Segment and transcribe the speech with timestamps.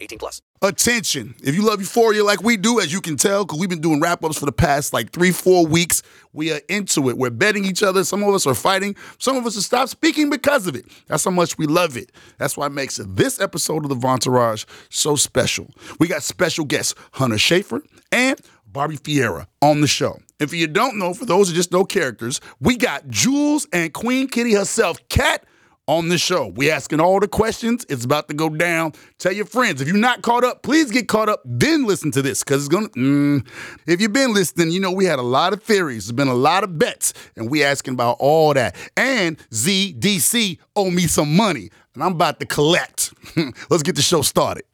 [0.00, 0.42] 18 plus.
[0.60, 1.34] Attention.
[1.42, 4.00] If you love Euphoria like we do, as you can tell, because we've been doing
[4.00, 6.02] wrap ups for the past like three, four weeks,
[6.32, 7.16] we are into it.
[7.16, 8.02] We're betting each other.
[8.04, 8.96] Some of us are fighting.
[9.18, 10.86] Some of us have stopped speaking because of it.
[11.06, 12.10] That's how much we love it.
[12.38, 15.68] That's why it makes this episode of The Vontourage so special.
[16.00, 20.18] We got special guests, Hunter Schafer and Barbie Ferreira on the show.
[20.40, 24.28] If you don't know, for those who just know characters, we got Jules and Queen
[24.28, 25.44] Kitty herself, Kat,
[25.88, 26.46] on the show.
[26.48, 27.84] We asking all the questions.
[27.88, 28.92] It's about to go down.
[29.18, 29.80] Tell your friends.
[29.80, 31.40] If you're not caught up, please get caught up.
[31.44, 32.90] Then listen to this because it's gonna.
[32.90, 33.48] Mm,
[33.86, 36.06] if you've been listening, you know we had a lot of theories.
[36.06, 38.76] There's been a lot of bets, and we asking about all that.
[38.96, 43.12] And ZDC owe me some money, and I'm about to collect.
[43.70, 44.64] Let's get the show started.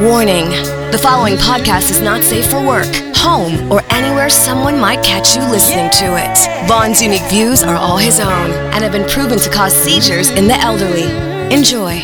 [0.00, 0.48] Warning
[0.90, 2.86] the following podcast is not safe for work,
[3.24, 6.68] home, or anywhere someone might catch you listening to it.
[6.68, 10.46] Vaughn's unique views are all his own and have been proven to cause seizures in
[10.46, 11.08] the elderly.
[11.52, 11.94] Enjoy.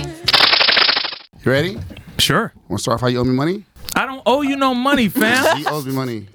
[1.45, 1.79] You ready?
[2.19, 2.53] Sure.
[2.69, 3.65] Want to start off how you owe me money?
[3.95, 5.59] I don't owe you no money, fam.
[5.59, 6.29] He owes me money.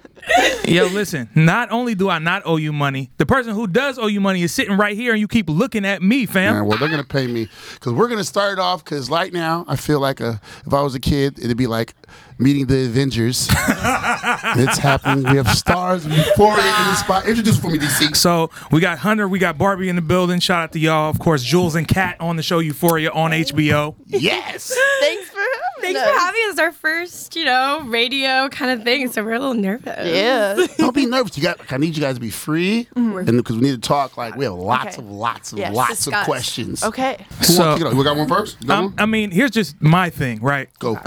[0.67, 1.29] Yo, listen.
[1.35, 4.41] Not only do I not owe you money, the person who does owe you money
[4.41, 6.55] is sitting right here, and you keep looking at me, fam.
[6.55, 8.83] Man, well, they're gonna pay me because we're gonna start it off.
[8.83, 11.93] Because right now, I feel like a if I was a kid, it'd be like
[12.37, 13.47] meeting the Avengers.
[13.51, 15.29] it's happening.
[15.29, 17.27] We have stars euphoria in the spot.
[17.27, 18.15] Introduce for me, DC.
[18.15, 20.39] So we got Hunter, we got Barbie in the building.
[20.39, 21.43] Shout out to y'all, of course.
[21.43, 23.95] Jules and Kat on the show Euphoria on HBO.
[24.05, 24.75] Yes.
[24.99, 26.09] Thanks for having Thanks us.
[26.09, 26.59] for having us.
[26.59, 29.11] Our first, you know, radio kind of thing.
[29.11, 30.07] So we're a little nervous.
[30.07, 30.65] Yeah.
[30.77, 31.37] Don't be nervous.
[31.37, 31.71] You got.
[31.71, 34.17] I need you guys to be free, and because we need to talk.
[34.17, 35.05] Like we have lots Okay.
[35.05, 36.21] of lots of Yes, lots discuss.
[36.21, 36.83] of questions.
[36.83, 37.25] Okay.
[37.39, 37.97] Who So- wants to kick?
[37.97, 38.65] We got one first.
[38.65, 38.93] Got Um, one?
[38.97, 40.69] I mean, here's just my thing, right?
[40.79, 40.97] Go.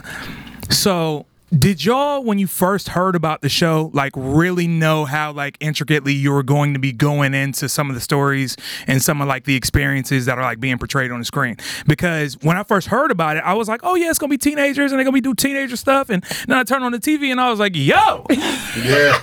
[0.70, 5.56] So, did y'all, when you first heard about the show, like really know how like
[5.60, 8.54] intricately you were going to be going into some of the stories
[8.86, 11.56] and some of like the experiences that are like being portrayed on the screen?
[11.86, 14.36] Because when I first heard about it, I was like, oh yeah, it's gonna be
[14.36, 16.10] teenagers and they're gonna be do teenager stuff.
[16.10, 19.18] And then I turned on the TV and I was like, yo, Yeah.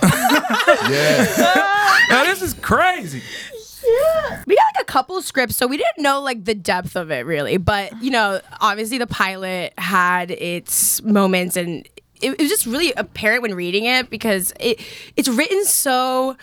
[0.90, 2.06] yeah.
[2.10, 3.22] now this is crazy.
[4.46, 7.26] We got like a couple scripts, so we didn't know like the depth of it
[7.26, 7.56] really.
[7.56, 11.86] But you know, obviously the pilot had its moments, and
[12.20, 14.80] it, it was just really apparent when reading it because it
[15.16, 16.36] it's written so.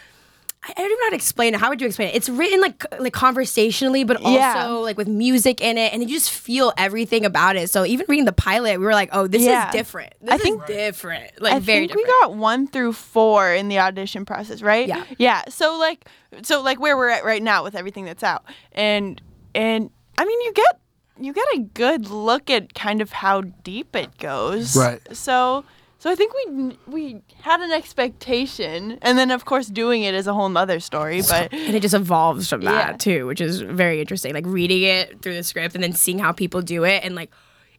[0.63, 1.59] I I don't even know how to explain it.
[1.59, 2.15] How would you explain it?
[2.15, 4.65] It's written like like conversationally, but also Yeah.
[4.67, 7.69] like with music in it, and you just feel everything about it.
[7.69, 9.67] So even reading the pilot, we were like, "Oh, this Yeah.
[9.67, 10.13] is different.
[10.21, 11.41] This I is think- different.
[11.41, 14.87] Like I very think we got one through four in the audition process, right?
[14.87, 15.03] Yeah.
[15.17, 15.41] Yeah.
[15.49, 16.05] So like,
[16.43, 19.21] so like where we're at right now with everything that's out, and
[19.53, 20.79] and I mean, you get
[21.19, 24.75] you get a good look at kind of how deep it goes.
[24.77, 25.01] Right.
[25.15, 25.65] So.
[26.03, 30.27] So I think we we had an expectation, and then of course doing it is
[30.27, 31.21] a whole nother story.
[31.29, 32.97] But and it just evolves from that Yeah.
[32.97, 34.33] too, which is very interesting.
[34.33, 37.31] Like reading it through the script and then seeing how people do it, and like,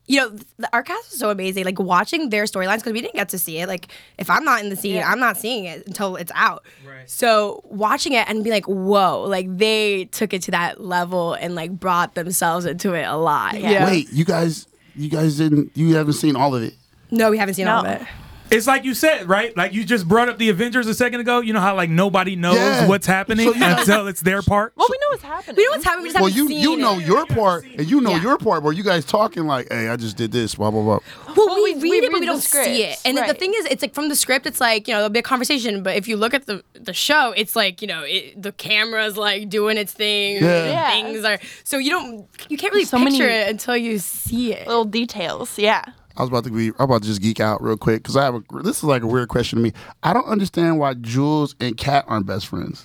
[0.06, 1.66] you know, the, our cast is so amazing.
[1.66, 3.68] Like watching their storylines because we didn't get to see it.
[3.68, 5.10] Like if I'm not in the scene, Yeah.
[5.10, 6.64] I'm not seeing it until it's out.
[6.88, 7.10] Right.
[7.10, 11.54] So watching it and be like, whoa, like they took it to that level and
[11.54, 13.60] like brought themselves into it a lot.
[13.60, 13.84] Yeah.
[13.84, 14.66] Wait, you guys.
[14.96, 15.72] You guys didn't.
[15.76, 16.72] You haven't seen all of it.
[17.14, 18.06] No, we haven't seen all of it.
[18.50, 19.56] It's like you said, right?
[19.56, 21.40] Like you just brought up the Avengers a second ago.
[21.40, 22.86] You know how like nobody knows Yeah.
[22.86, 24.74] what's happening So you guys- until it's their part.
[24.76, 25.56] well, we know what's happening.
[25.56, 26.02] We know what's happening.
[26.04, 27.06] We just Well, you seen you know it.
[27.06, 28.22] your part, and you know Yeah.
[28.22, 28.62] your part.
[28.62, 30.98] Where you guys talking like, "Hey, I just did this." Blah blah blah.
[31.34, 32.98] Well, Well, we, we- read we it, but we don't see it.
[33.06, 35.10] And then the thing is, it's like from the script, it's like you know there'll
[35.10, 38.02] be a conversation, but if you look at the the show, it's like you know
[38.04, 40.34] it, the camera's like doing its thing.
[40.44, 40.66] Yeah.
[40.66, 40.90] Yeah.
[40.90, 44.52] Things are so you don't you can't really So picture many- it until you see
[44.52, 44.68] it.
[44.68, 45.58] little details.
[45.58, 45.82] Yeah.
[46.16, 46.68] I was about to be.
[46.78, 48.42] I'm about to just geek out real quick because I have a.
[48.62, 49.72] This is like a weird question to me.
[50.02, 52.84] I don't understand why Jules and Kat aren't best friends.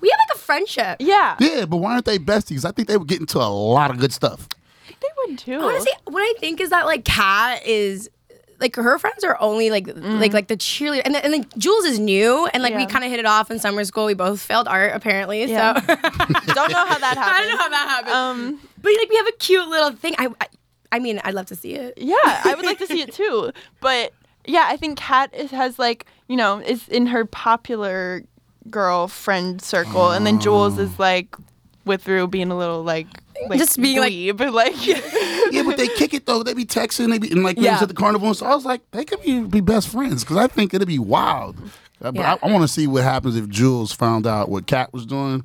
[0.00, 0.96] We have like a friendship.
[1.00, 1.36] Yeah.
[1.40, 2.64] Yeah, but why aren't they besties?
[2.64, 4.48] I think they would get into a lot of good stuff.
[5.00, 5.60] They would too.
[5.60, 8.08] Honestly, what I think is that like Kat is
[8.60, 11.84] like her friends are only like like like the cheerleader, and then, and then Jules
[11.84, 14.06] is new, and like we kind of hit it off in summer school.
[14.06, 15.74] We both failed art apparently, Yeah.
[15.80, 15.86] so
[16.54, 17.36] don't know how that happened.
[17.36, 18.14] I don't know how that happened.
[18.14, 20.14] Um, but like we have a cute little thing.
[20.18, 20.46] I, I
[20.92, 21.94] I mean, I'd love to see it.
[21.96, 23.52] yeah, I would like to see it too.
[23.80, 24.12] But
[24.46, 28.22] yeah, I think Kat is, has like you know is in her popular
[28.70, 30.98] girl friend circle, and then Jules is mm.
[30.98, 31.36] like
[31.84, 33.06] with Rue being a little like
[33.48, 34.74] like Just being like- dweeb, like
[35.52, 36.42] Yeah, but they kick it though.
[36.42, 37.82] They be texting, they be and like when I was Yeah.
[37.82, 38.28] at the carnival.
[38.28, 40.86] And so I was like, they could be, be best friends because I think it'd
[40.88, 41.56] be wild.
[42.00, 42.36] But Yeah.
[42.42, 45.44] I, I want to see what happens if Jules found out what Kat was doing.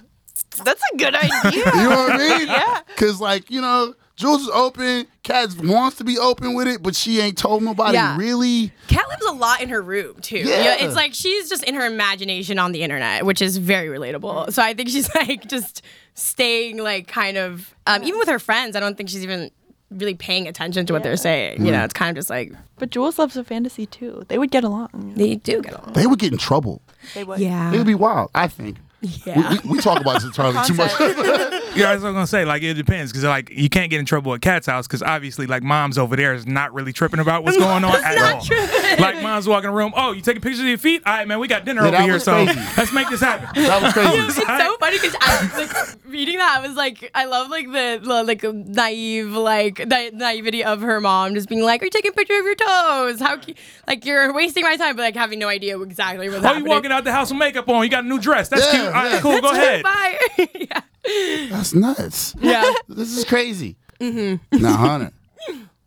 [0.64, 1.50] that's a good idea.
[1.54, 2.48] You know what I mean?
[2.48, 2.80] Yeah.
[2.88, 5.06] Because like you know, Jules is open.
[5.22, 8.16] Kat wants to be open with it, but she ain't told nobody Yeah.
[8.16, 8.72] really.
[8.88, 10.38] Kat lives a lot in her room too.
[10.38, 10.62] Yeah.
[10.64, 10.76] Yeah.
[10.80, 14.52] it's like she's just in her imagination on the internet, which is very relatable.
[14.52, 15.82] So I think she's like just
[16.14, 18.74] staying like kind of um, even with her friends.
[18.74, 19.50] I don't think she's even
[19.90, 21.64] really paying attention to what they're saying.
[21.64, 24.24] You know, it's kind of just like But Jules loves a fantasy too.
[24.28, 25.12] They would get along.
[25.16, 25.92] they do get along.
[25.92, 26.80] They would get in trouble.
[27.14, 27.38] They would.
[27.38, 27.72] Yeah.
[27.72, 28.30] It would be wild.
[28.34, 28.78] I think.
[29.02, 29.50] Yeah.
[29.50, 30.92] We, we, we talk about this entirely too much.
[31.76, 34.00] Yeah, that's what I was gonna say like it depends because like you can't get
[34.00, 37.20] in trouble at Kat's house because obviously like mom's over there is not really tripping
[37.20, 38.40] about what's going on at not all.
[38.40, 38.66] tripping.
[38.98, 39.92] Like mom's walking in the room.
[39.96, 41.02] Oh, you taking pictures of your feet?
[41.06, 42.60] All right, man, we got dinner Yeah, over here, was so crazy.
[42.76, 43.48] let's make this happen.
[43.62, 44.10] that was crazy.
[44.16, 46.58] It's so funny because I was like reading that.
[46.58, 51.00] I was like, I love like the, the like naive like na- naivety of her
[51.00, 53.20] mom just being like, "Are you taking a picture of your toes?
[53.20, 53.54] How cu-
[53.86, 56.68] like you're wasting my time?" But like having no idea exactly what's Oh, you happening.
[56.68, 57.82] walking out the house with makeup on?
[57.84, 58.48] You got a new dress.
[58.48, 58.86] That's Yeah, cute.
[58.86, 59.20] All right, yeah.
[59.20, 59.40] cool.
[59.40, 59.82] Go ahead.
[59.82, 60.18] Bye.
[60.54, 61.48] yeah.
[61.50, 62.34] That's nuts.
[62.40, 62.72] Yeah.
[62.88, 63.76] This is crazy.
[64.00, 64.62] Mm-hmm.
[64.62, 65.12] Now, Hunter,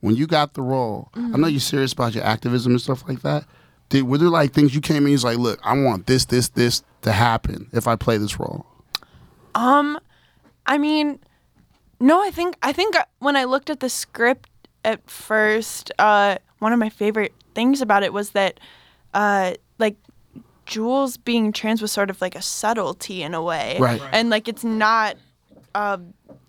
[0.02, 3.22] when you got the role, I know you're serious about your activism and stuff like
[3.22, 3.46] that.
[3.90, 5.10] Did were there like things you came in?
[5.10, 8.66] He's like, look, I want this, this, this to happen if I play this role.
[9.56, 10.00] Um,
[10.66, 11.20] I mean,
[12.00, 14.50] no, I think I think uh, when I looked at the script
[14.86, 18.60] at first, uh, one of my favorite things about it was that,
[19.14, 19.98] uh, like,
[20.66, 24.00] Jules being trans was sort of like a subtlety in a way, Right.
[24.00, 24.10] Right.
[24.14, 25.18] And like, it's not,
[25.74, 25.98] uh,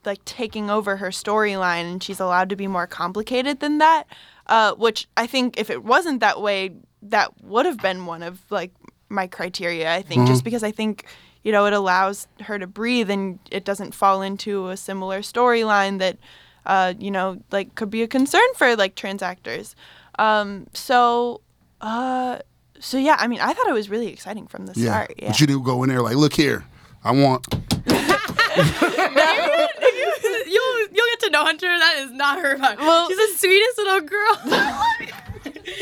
[0.05, 4.05] like taking over her storyline, and she's allowed to be more complicated than that.
[4.47, 6.71] Uh, which I think if it wasn't that way,
[7.03, 8.73] that would have been one of like
[9.09, 9.93] my criteria.
[9.95, 11.05] I think just because I think
[11.45, 15.99] you know it allows her to breathe and it doesn't fall into a similar storyline
[16.01, 16.19] that
[16.67, 19.77] uh, you know like could be a concern for like trans actors.
[20.19, 21.41] Um, so
[21.81, 22.41] uh,
[22.81, 24.91] so yeah, I mean I thought it was really exciting from the Yeah.
[24.91, 25.15] start.
[25.17, 25.29] Yeah.
[25.29, 26.65] But you didn't go in there like, look here,
[27.05, 27.47] I want.
[31.33, 31.79] you'll you'll get to know Hunter.
[31.79, 32.79] That is not her vibe.
[32.79, 35.07] Well- she's the sweetest little girl.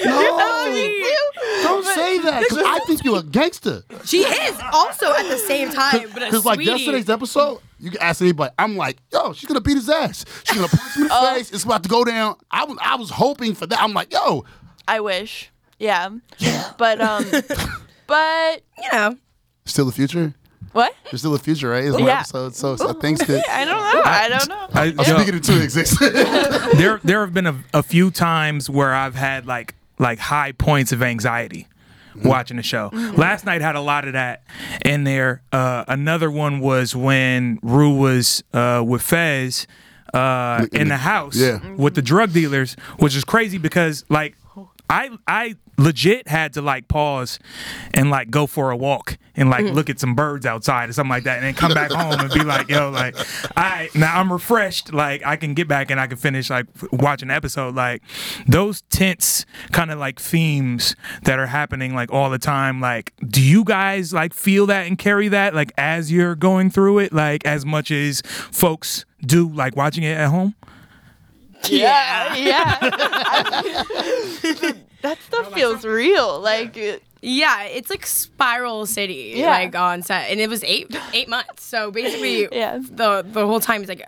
[0.05, 0.13] No,
[1.63, 3.83] don't say that because I think you're a gangster.
[4.05, 6.71] she is also at the same time, but a Because like sweetie.
[6.71, 8.53] yesterday's episode, you can ask anybody.
[8.59, 10.25] I'm like, yo, she's gonna beat his ass.
[10.45, 11.35] She's gonna punch him in the Oh.
[11.35, 11.51] face.
[11.53, 12.37] It's about to go down.
[12.51, 13.81] I was I was hoping for that.
[13.81, 14.45] I'm like, yo,
[14.87, 15.51] I wish.
[15.79, 16.11] Yeah.
[16.39, 16.73] Yeah.
[16.79, 17.25] But um,
[18.07, 19.17] but you know.
[19.65, 20.35] still the future.
[20.79, 20.95] What?
[21.11, 21.85] There's still a future, right?
[21.85, 22.21] It's one Yeah.
[22.21, 24.03] episode, so, so things that I don't know.
[24.05, 24.67] I don't know.
[24.73, 25.99] I, I'm yo, speaking into existence.
[26.79, 30.93] there there have been a, a few times where I've had like like high points
[30.93, 31.67] of anxiety
[32.25, 32.91] watching the show.
[33.17, 34.43] Last night had a lot of that
[34.85, 35.43] in there.
[35.53, 39.67] Uh, another one was when Rue was uh, with Fez
[40.15, 41.59] uh, in the house Yeah.
[41.77, 44.35] with the drug dealers, which is crazy because like
[44.91, 47.39] I I legit had to like pause
[47.95, 49.73] and like go for a walk and like mm.
[49.73, 52.33] look at some birds outside or something like that and then come back home and
[52.33, 53.15] be like yo like
[53.57, 54.93] I now I'm refreshed.
[54.93, 57.75] Like I can get back and I can finish like watching the episode.
[57.75, 58.03] Like
[58.47, 63.43] those tense kind of like themes that are happening like all the time like do
[63.43, 67.45] you guys like feel that and carry that like as you're going through it like
[67.47, 70.55] as much as folks do like watching it at home
[71.69, 72.37] Yeah.
[72.37, 72.79] Yeah.
[75.03, 76.41] that stuff feels real.
[76.41, 76.77] Like.
[76.77, 79.51] it- Yeah, it's like Spiral City, Yeah.
[79.51, 81.65] like on set, and it was eight eight months.
[81.65, 82.79] So basically, Yeah.
[82.79, 84.07] the the whole time is like,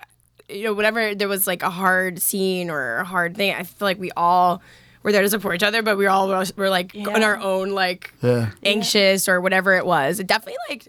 [0.48, 3.88] you know, whenever there was like a hard scene or a hard thing, I feel
[3.88, 4.62] like we all
[5.02, 7.70] were there to support each other, but we all were, were like on our own,
[7.70, 8.50] like Yeah.
[8.62, 10.20] anxious or whatever it was.
[10.20, 10.86] It definitely like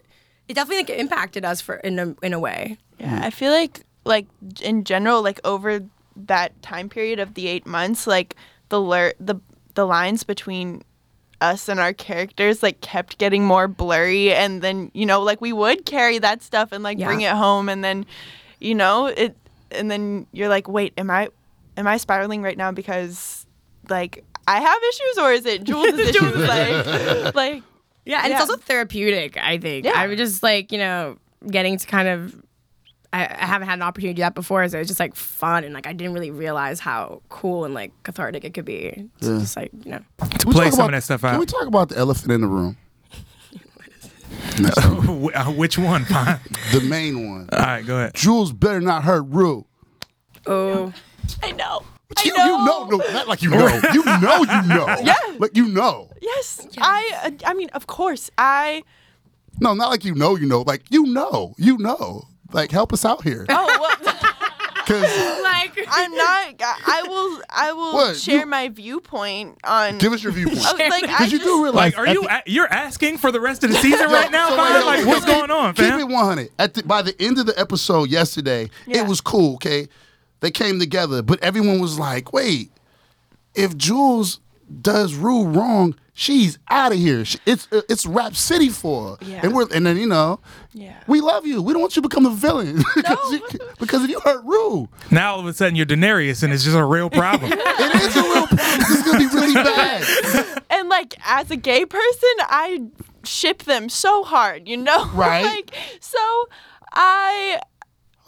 [0.48, 2.78] it definitely like impacted us for in a in a way.
[3.00, 4.28] Yeah, I feel like like
[4.62, 5.82] in general, like over
[6.16, 8.36] that time period of the eight months, like
[8.70, 9.36] the lur- the
[9.76, 10.84] the lines between
[11.40, 15.52] us and our characters like kept getting more blurry, and then you know like we
[15.54, 17.08] would carry that stuff and like Yeah.
[17.08, 18.06] bring it home, and then
[18.60, 19.36] you know it,
[19.72, 21.30] and then you're like, wait, am I
[21.78, 23.46] am I spiraling right now because
[23.90, 26.48] like I have issues or is it Jules' issues?
[26.48, 27.64] like like
[28.06, 28.42] Yeah, and Yeah.
[28.42, 29.38] it's also therapeutic.
[29.38, 29.86] I think.
[29.86, 29.94] Yeah.
[29.96, 31.18] I was just like you know
[31.50, 32.36] getting to kind of.
[33.14, 35.64] I, I haven't had an opportunity to do that before, so it's just like fun
[35.66, 39.10] and like I didn't really realize how cool and like cathartic it could be.
[39.18, 40.00] It's just like you know.
[40.20, 41.32] to play talk some about- of that stuff out.
[41.32, 42.78] Can we talk about the elephant in the room?
[44.62, 46.40] Wh- uh, which one Fine.
[46.72, 47.50] The main one.
[47.52, 49.66] all right go ahead Jules better not hurt Rue.
[50.46, 50.94] Oh,
[51.44, 51.84] I know.
[52.08, 53.68] But I you, you know, no, not like you know.
[53.94, 54.86] You know, you know.
[55.04, 55.16] yeah.
[55.38, 56.10] Like you know.
[56.22, 57.12] Yes, I.
[57.24, 58.84] Uh, I mean, of course, I.
[59.60, 60.62] No, not like you know, you know.
[60.64, 62.24] Like you know, you know.
[62.54, 63.46] Like help us out here.
[63.50, 64.16] Oh well.
[64.84, 65.04] Because
[65.44, 66.56] like I'm not.
[66.60, 67.42] I will.
[67.50, 68.18] I will What?
[68.18, 70.00] share You- my viewpoint on.
[70.00, 70.60] give us your viewpoint.
[70.66, 71.94] Oh, like I Because you just, do realize.
[71.94, 74.14] Like, are at you the- a- you're asking for the rest of the season Yo,
[74.16, 74.74] right now, so fam?
[74.74, 76.00] wait, Like, what's keep- going on, Keep fam?
[76.00, 76.50] it 100.
[76.58, 79.04] At the, by the end of the episode yesterday, Yeah.
[79.04, 79.54] it was cool.
[79.56, 79.88] Okay,
[80.42, 82.72] they came together, but everyone was like, "Wait,
[83.54, 84.40] if Jules
[84.82, 87.26] does Rue wrong, she's out of here.
[87.26, 89.42] She, it's uh, it's Rap City for her." Yeah.
[89.44, 90.40] And we're and then you know,
[90.74, 90.96] Yeah.
[91.08, 91.62] we love you.
[91.62, 93.42] We don't want you to become the villain because, you,
[93.80, 96.76] because if you hurt Rue, Now all of a sudden you're Daenerys, and it's just
[96.78, 97.52] a real problem.
[97.56, 98.60] it is a real problem.
[98.60, 100.64] It's gonna be really bad.
[100.70, 102.82] and like as a gay person, I
[103.24, 104.68] ship them so hard.
[104.68, 105.44] You know, Right.
[105.44, 106.46] like so,
[106.94, 107.60] I.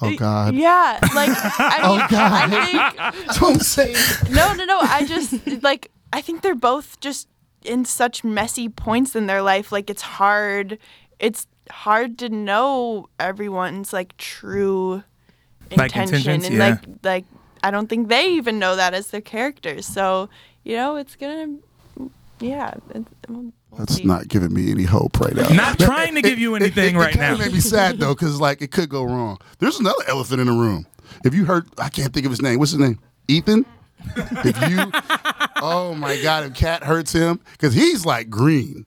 [0.01, 0.53] Oh God.
[0.55, 2.51] Yeah, like I mean, Oh, God.
[2.51, 3.93] I think Don't say.
[4.31, 4.79] no, no, no.
[4.79, 7.27] I just like I think they're both just
[7.65, 9.71] in such messy points in their life.
[9.71, 10.77] Like it's hard.
[11.19, 15.03] It's hard to know everyone's like true
[15.75, 16.69] Like intention, intentions, and yeah.
[16.69, 17.25] like like
[17.63, 19.85] I don't think they even know that as their characters.
[19.85, 20.29] So
[20.63, 21.57] you know, it's gonna,
[22.39, 22.73] yeah.
[22.93, 24.03] It's, we'll That's see.
[24.03, 25.49] not giving me any hope right now.
[25.49, 27.43] Not trying to give you anything it, right it kinda now.
[27.43, 29.39] made me sad though, because like it could go wrong.
[29.59, 30.85] There's another elephant in the room.
[31.25, 32.59] If you heard, I can't think of his name.
[32.59, 32.99] What's his name?
[33.27, 33.65] Ethan.
[34.15, 34.91] If you,
[35.63, 38.85] oh my God, if Kat hurts him, because he's like green.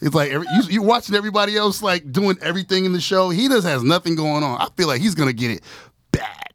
[0.00, 3.30] It's like every, you, you're watching everybody else like doing everything in the show.
[3.30, 4.60] He just has nothing going on.
[4.60, 5.62] I feel like he's gonna get it
[6.10, 6.48] bad,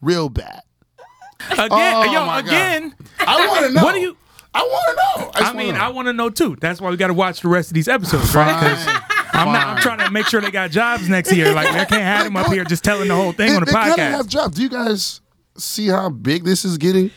[0.00, 0.62] real bad.
[1.52, 2.46] Again, Oh, yo, my God.
[2.48, 2.94] again.
[3.20, 3.84] I want to know.
[3.84, 4.16] What do you-
[4.54, 5.30] I want to know.
[5.34, 6.56] I just mean, wanna I want to know too.
[6.60, 8.58] That's why we got to watch the rest of these episodes, right?
[8.60, 9.02] 'Cause Fine.
[9.34, 9.66] I'm not.
[9.68, 11.52] I'm trying to make sure they got jobs next year.
[11.54, 13.66] Like I can't have them up here just telling the whole thing They, on the
[13.66, 13.96] they podcast.
[14.10, 14.56] have jobs.
[14.56, 15.20] Do you guys
[15.56, 17.10] see how big this is getting?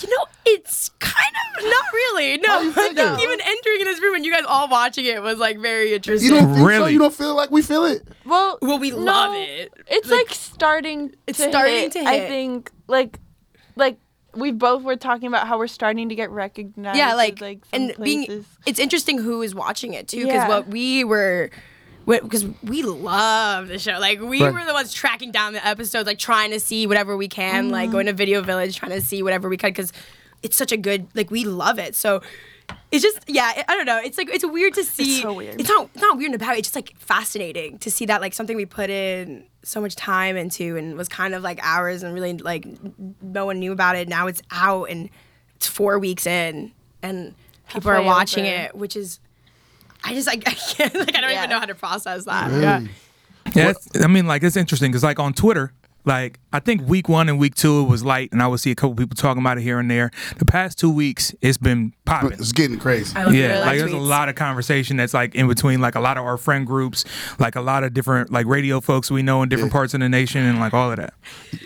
[0.00, 2.38] You know, it's kind of not really.
[2.38, 3.04] No, How you like, figure?
[3.04, 6.30] even entering in this room and you guys all watching it was like very interesting.
[6.30, 6.64] You don't think so?
[6.66, 6.92] Really?
[6.92, 8.06] You don't feel like we feel it?
[8.24, 9.72] Well, Well, we no, love it.
[9.86, 11.14] It's like, starting.
[11.26, 11.92] It's to starting hit.
[11.92, 13.18] to I think like
[13.76, 13.98] like
[14.34, 16.98] we both were talking about how we're starting to get recognized.
[16.98, 20.48] yeah, like, like some and being it's interesting who is watching it too because Yeah.
[20.48, 21.50] what we were
[22.06, 24.52] because we love the show like we Right.
[24.52, 27.84] were the ones tracking down the episodes like trying to see whatever we can like
[27.86, 27.92] mm-hmm.
[27.92, 29.92] going to video village trying to see whatever we could because
[30.42, 32.20] it's such a good like we love it so
[32.90, 35.32] it's just yeah I- i don't know it's like it's weird to see It's so
[35.34, 35.60] weird.
[35.60, 38.34] it's not it's not weird about it it's just like fascinating to see that like
[38.34, 42.12] something we put in so much time into and was kind of like ours and
[42.14, 42.66] really like
[43.22, 45.08] no one knew about it now it's out and
[45.56, 47.34] it's four weeks in and
[47.68, 48.54] people are watching over.
[48.64, 49.20] it which is
[50.04, 51.38] I just like I can't like I don't Yeah.
[51.38, 52.50] even know how to process that.
[52.60, 52.84] yeah.
[53.54, 55.72] Yeah, I mean, like it's interesting because like on Twitter,
[56.06, 58.70] like I think week one and week two it was light, and I would see
[58.70, 60.10] a couple people talking about it here and there.
[60.38, 62.32] The past two weeks, it's been popping.
[62.32, 63.14] It's getting crazy.
[63.16, 66.00] I Yeah, the like there's a lot of conversation that's like in between like a
[66.00, 67.04] lot of our friend groups,
[67.38, 70.08] like a lot of different like radio folks we know in different parts of the
[70.08, 71.14] nation, and like all of that.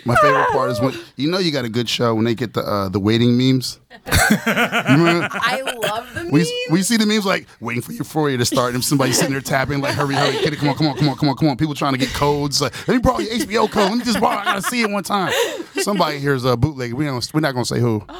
[0.05, 2.53] My favorite part is when you know you got a good show when they get
[2.53, 3.79] the uh, the waiting memes.
[3.91, 5.27] You remember?
[5.33, 6.51] I love the We, memes.
[6.71, 9.81] we see the memes like waiting for Euphoria to start, and somebody sitting there tapping
[9.81, 11.75] like, "Hurry, hurry, kid, come on, come on, come on, come on, come on!" People
[11.75, 12.61] trying to get codes.
[12.61, 13.89] Like, let me borrow your HBO code.
[13.89, 14.37] Let me just borrow.
[14.39, 15.31] I gotta see it one time.
[15.81, 16.93] Somebody here's a bootleg.
[16.93, 18.03] We don't, we're not gonna say who.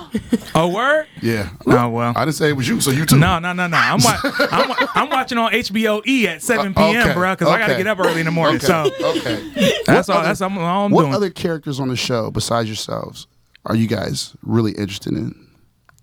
[0.53, 1.07] Oh, word?
[1.21, 1.49] Yeah.
[1.65, 2.11] Oh well.
[2.15, 3.17] I didn't say it was you, so you too.
[3.17, 3.77] No, no, no, no.
[3.77, 4.19] I'm, wa-
[4.51, 7.57] I'm, wa- I'm watching on HBO E at 7 Uh, p.m., okay, bro, because I
[7.57, 7.83] got to okay.
[7.83, 8.57] get up early in the morning.
[8.57, 8.65] Okay.
[8.67, 9.73] So okay.
[9.85, 10.17] that's all.
[10.17, 11.11] other- that's all I'm What doing.
[11.11, 13.27] What other characters on the show besides yourselves
[13.65, 15.40] are you guys really interested in?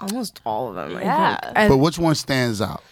[0.00, 0.96] Almost all of them.
[0.96, 1.36] I Yeah.
[1.54, 1.68] think.
[1.70, 2.82] But which one stands out?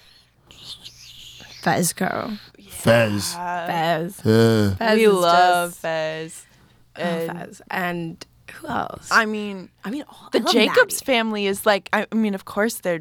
[1.62, 2.38] Fezco.
[2.68, 3.34] Fez.
[3.34, 4.20] Fez.
[4.24, 4.74] Yeah.
[4.74, 6.46] Fez we is love just- Fez.
[6.96, 7.62] I love Fez.
[7.70, 9.08] And who else?
[9.10, 11.04] I mean, I mean, all, the I love Jacobs Maddie.
[11.04, 11.88] family is like.
[11.92, 13.00] I I mean, of course they're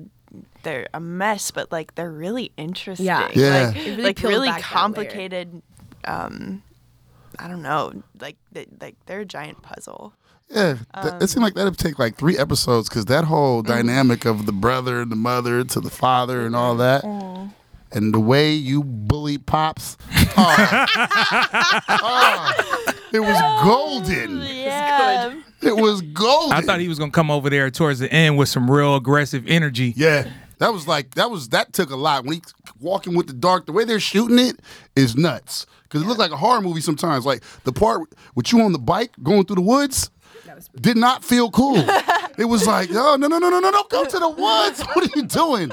[0.63, 3.05] they're a mess, but like they're really interesting.
[3.05, 3.29] Yeah.
[3.33, 3.67] Yeah.
[3.67, 4.79] Like, It really like peeled really back that layer.
[4.81, 5.61] complicated.
[6.05, 6.63] Um,
[7.39, 7.91] I don't know.
[8.19, 10.13] Like they, like they're a giant puzzle.
[10.49, 13.71] Yeah, th- it seemed like that'd take like three episodes because that whole mm-hmm.
[13.71, 17.47] dynamic of the brother and the mother to the father and all that, mm-hmm.
[17.91, 19.97] and the way you bully pops,
[20.37, 20.85] oh,
[21.89, 22.53] oh,
[23.11, 24.41] it was oh, golden.
[24.41, 25.41] Yeah.
[25.61, 26.55] It was golden.
[26.55, 29.45] I thought he was gonna come over there towards the end with some real aggressive
[29.47, 29.93] energy.
[29.95, 32.41] Yeah, that was like that was that took a lot when he
[32.79, 33.65] walking with the dark.
[33.65, 34.59] The way they're shooting it
[34.95, 37.25] is nuts because it looked like a horror movie sometimes.
[37.25, 38.01] Like the part
[38.35, 40.11] with you on the bike going through the woods
[40.79, 41.77] did not feel cool.
[42.37, 44.81] it was like, oh no no no no no no, go to the woods.
[44.93, 45.69] What are you doing?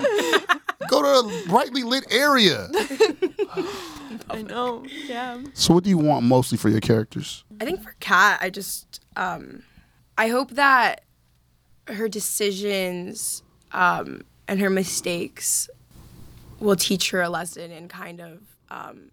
[0.88, 2.68] Go to a brightly lit area.
[4.30, 4.84] I know.
[5.06, 5.42] Yeah.
[5.54, 7.44] So, what do you want mostly for your characters?
[7.60, 9.62] I think for Kat, I just um,
[10.18, 11.02] I hope that
[11.88, 15.68] her decisions um, and her mistakes
[16.60, 19.10] will teach her a lesson and kind of um,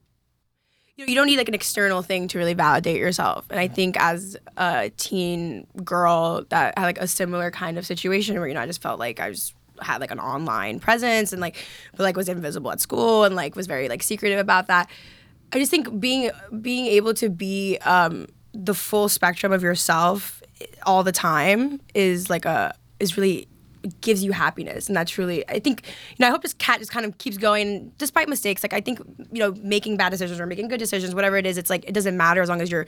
[1.00, 3.46] you know, you don't need like an external thing to really validate yourself.
[3.50, 8.38] And I think as a teen girl that had like a similar kind of situation
[8.38, 11.42] where you know I just felt like I was had like an online presence and
[11.42, 11.56] like
[11.96, 14.90] but like was invisible at school and like was very like secretive about that.
[15.54, 20.44] I just think being being able to be um, the full spectrum of yourself
[20.86, 23.48] all the time is like a is really
[24.02, 26.92] gives you happiness and that's really i think you know i hope this Kat just
[26.92, 28.64] kind of keeps going despite mistakes.
[28.64, 29.00] Like i think
[29.32, 31.94] you know making bad decisions or making good decisions whatever it is it's like it
[31.94, 32.88] doesn't matter as long as you're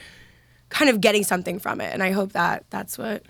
[0.70, 3.24] kind of getting something from it and i hope that that's what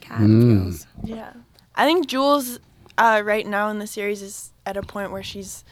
[0.00, 0.86] Kat feels.
[1.04, 1.32] Yeah.
[1.74, 2.58] I think Jules,
[2.96, 5.64] uh, right now in the series, is at a point where she's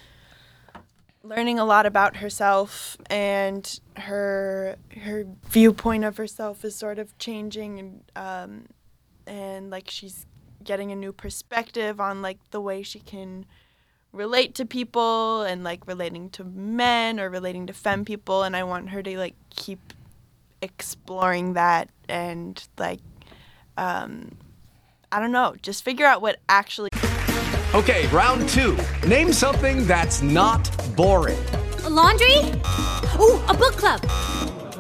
[1.23, 7.81] learning a lot about herself and her her viewpoint of herself is sort of changing
[7.81, 8.67] and um,
[9.27, 10.25] and like she's
[10.67, 13.47] getting a new perspective on like the way she can
[14.13, 18.65] relate to people and like relating to men or relating to femme people and I
[18.65, 19.93] want her to like keep
[20.61, 23.01] exploring that and like
[23.77, 24.37] um
[25.13, 26.91] I don't know, just figure out what actually
[27.75, 28.77] Okay, round two.
[29.07, 31.39] Name something that's not boring.
[31.85, 32.37] A laundry?
[33.21, 34.01] Ooh, a book club.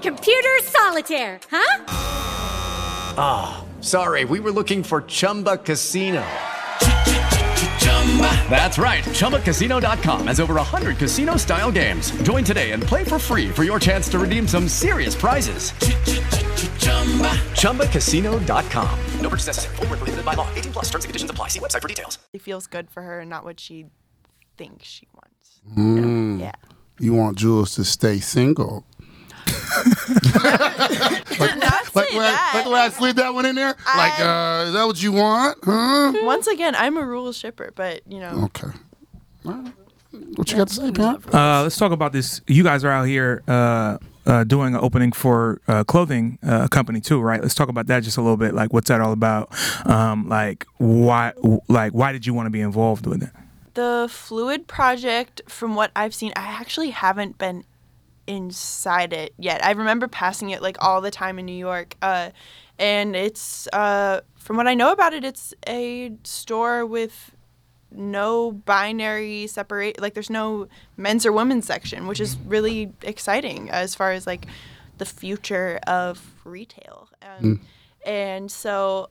[0.01, 3.66] Computer solitaire, huh?
[3.81, 6.25] Sorry, we were looking for Chumba Casino.
[8.49, 9.05] That's right.
[9.05, 12.11] ChumbaCasino.com has over 100 casino style games.
[12.23, 15.73] Join today and play for free for your chance to redeem some serious prizes.
[17.61, 18.99] ChumbaCasino.com.
[19.21, 19.77] No purchase necessary.
[19.77, 20.49] Void where prohibited by law.
[20.55, 21.49] 18 plus terms and conditions apply.
[21.49, 22.19] See website for details.
[22.33, 23.87] It feels good for her and not what she
[24.57, 25.61] thinks she wants.
[25.77, 26.41] Mm.
[26.41, 26.53] Yeah.
[26.99, 28.87] You want Jules to stay single.
[31.39, 32.53] like, Not like, say where I, that.
[32.55, 33.75] like the way I slid that one in there?
[33.97, 35.59] like, uh, is that what you want?
[35.63, 36.13] Huh?
[36.23, 38.69] Once again, I'm a rule shipper, but you know, Okay.
[39.45, 39.73] All right.
[40.37, 41.23] What you got to say, Pam?
[41.33, 42.41] Uh, let's talk about this.
[42.47, 47.01] You guys are out here uh, uh, doing an opening for uh, clothing uh, company
[47.03, 47.43] too, right?
[47.43, 48.55] Let's talk about that just a little bit.
[48.55, 49.55] Like, what's that all about?
[49.87, 51.33] Um, like, why?
[51.69, 53.31] Like, why did you want to be involved with it?
[53.75, 57.65] the Phluid Project, from what I've seen, I actually haven't been
[58.27, 59.65] inside it yet.
[59.65, 62.31] I remember passing it like all the time in New York, uh,
[62.79, 67.33] and it's uh, from what I know about it, it's a store with
[67.93, 73.95] no binary separate like there's no men's or women's section which is really exciting as
[73.95, 74.47] far as like
[74.99, 77.09] the future of retail.
[77.23, 77.61] Um,
[78.05, 79.11] and so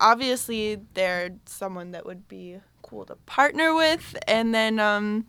[0.00, 5.26] obviously they're someone that would be cool to partner with and then um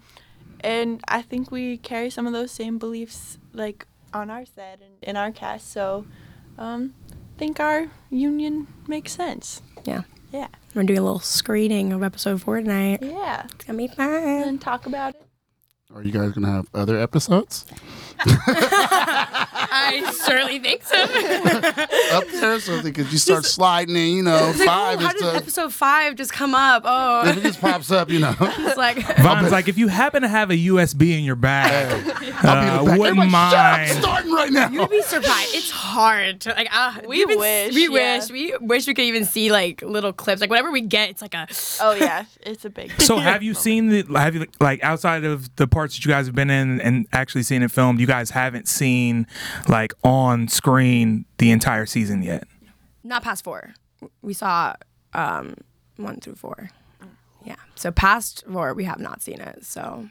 [0.62, 4.96] and i think we carry some of those same beliefs like on our set and
[5.02, 6.06] in our cast so
[6.58, 6.94] um
[7.38, 9.62] I think our union makes sense.
[9.86, 10.02] Yeah.
[10.34, 10.48] Yeah.
[10.74, 12.98] We're doing a little screening of episode four tonight.
[13.04, 13.44] Yeah.
[13.46, 14.10] It's gonna be fun.
[14.10, 15.22] And talk about it.
[15.94, 17.66] Are you guys going to have other episodes
[19.72, 20.96] i certainly think so
[22.14, 22.60] up there?
[22.60, 25.18] So they could you start sliding in, you know, It's like, five oh, how and
[25.18, 25.36] did stuff.
[25.36, 28.36] episode five just come up oh If it just pops up, you know.
[28.40, 32.22] it's like Von's like, if you happen to have a USB in your bag, I'll
[32.22, 33.00] be in the uh, back.
[33.00, 33.90] wouldn't Everybody, shut up, mind.
[34.00, 34.70] starting right now.
[34.70, 35.56] You'd be surprised.
[35.56, 36.42] It's hard.
[36.42, 38.18] To, like uh, We even- wish, We yeah.
[38.20, 38.30] wish.
[38.32, 40.42] We wish we could even see like little clips.
[40.42, 41.48] Like whatever we get, it's like a.
[41.82, 45.54] oh yeah it's a big So have you seen the have you like outside of
[45.58, 48.30] the parts that you guys have been in and actually seen it filmed, you guys
[48.32, 49.28] haven't seen
[49.68, 52.48] like on screen the entire season yet?
[53.04, 53.74] Not past four.
[54.22, 54.76] We saw
[55.14, 55.56] um
[55.98, 56.70] one through four.
[57.46, 57.56] Yeah.
[57.76, 59.66] So past four, we have not seen it.
[59.66, 60.10] So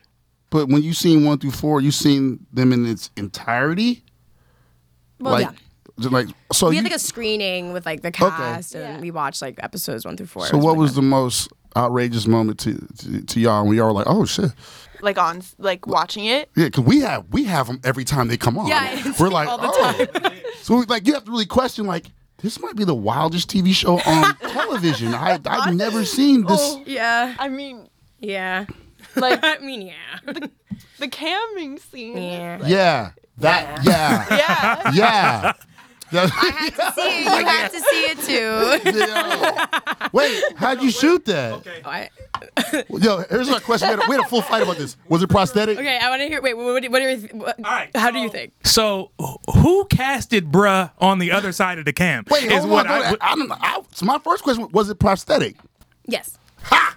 [0.50, 4.02] But when you seen one through four, you seen them in its entirety.
[5.20, 5.48] well, like,
[5.98, 6.08] yeah.
[6.08, 6.68] like so.
[6.68, 9.00] We you, had like a screening with like the cast, and Yeah.
[9.00, 10.46] we watched like episodes one through four.
[10.46, 14.06] so what was the most outrageous moment to to, to y'all when y'all were like,
[14.08, 14.50] oh shit,
[15.00, 16.64] like on like watching it yeah?
[16.66, 18.66] Because we have we have them every time they come on.
[18.68, 19.70] Yeah, we're like like, all the
[20.24, 20.30] oh.
[20.62, 22.06] so we, like you have to really question like.
[22.42, 25.14] This might be the wildest TV show on television.
[25.14, 26.60] I, I've never seen this.
[26.60, 27.34] Oh, yeah.
[27.38, 27.88] i mean
[28.20, 28.66] Yeah.
[29.16, 30.32] like I mean, yeah.
[30.98, 32.58] the camming scene Yeah.
[32.66, 33.82] Yeah, that.
[33.84, 35.40] Yeah, yeah yeah.
[35.42, 35.58] That-
[36.12, 37.24] I had to see it.
[37.24, 38.18] You had to see it
[38.92, 40.02] too.
[40.02, 40.08] Yo.
[40.12, 41.66] Wait, how'd you shoot that?
[41.84, 42.10] I-
[42.90, 43.88] Yo, here's my question.
[43.88, 44.96] We had, a, we had a full fight about this.
[45.08, 45.78] Was it prosthetic?
[45.78, 46.42] okay, I want to hear.
[46.42, 47.28] Wait, what, what, what do you?
[47.32, 48.52] What, right, how do you so- think?
[48.64, 52.30] So wh- who casted bruh on the other side of the camp?
[52.30, 52.92] Wait, is hold what on.
[52.92, 53.56] I I, I, don't know.
[53.58, 55.56] I, so my first question was it prosthetic?
[56.06, 56.38] Yes.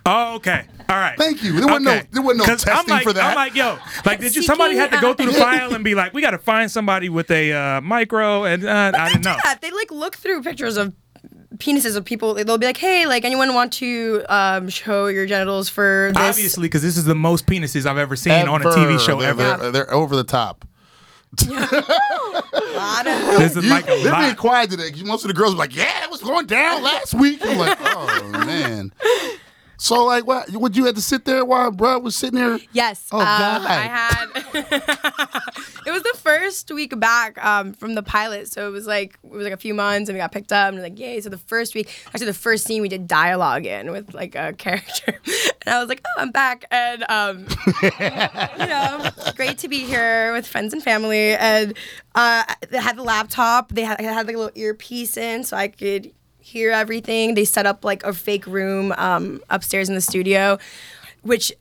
[0.05, 0.65] Oh, okay.
[0.89, 1.15] All right.
[1.17, 1.53] Thank you.
[1.53, 3.23] There wasn't no- there wasn't no 'Cause I'm testing like, for that.
[3.31, 4.41] I'm like, yo, like, did you?
[4.41, 7.09] Somebody had to go through the file and be like, we got to find somebody
[7.09, 9.37] with a uh, micro, and uh, I didn't know.
[9.45, 10.93] Yeah, they like look through pictures of
[11.57, 12.33] penises of people.
[12.33, 16.63] They'll be like, "Hey, like anyone want to um, show your genitals for this?" Obviously,
[16.67, 19.57] because this is the most penises I've ever seen on a TV show They're, ever.
[19.57, 20.65] They're, they're over the top.
[23.37, 25.75] This is like a They're being quiet today because most of the girls were like,
[25.75, 28.91] "Yeah, it was going down last week." I'm like, "Oh man."
[29.79, 30.49] So like, what?
[30.51, 32.59] Would you have to sit there while Brad was sitting there?
[32.73, 33.07] Yes.
[33.13, 33.65] Oh, um, God.
[33.65, 34.25] I had.
[35.85, 39.31] it was the first week back um, from the pilot, so it was like it
[39.31, 41.21] was like a few months, and we got picked up, and like yay!
[41.21, 44.51] So the first week, actually the first scene, we did dialogue in with like a
[44.51, 45.17] character,
[45.65, 47.47] and I was like, oh, I'm back, and um,
[47.81, 51.73] you know, great to be here with friends and family, and
[52.15, 55.55] uh, they had the laptop, they had I had like a little earpiece in, so
[55.55, 56.11] I could
[56.49, 57.35] hear everything.
[57.35, 60.57] They set up like a fake room um, upstairs in the studio,
[61.21, 61.51] which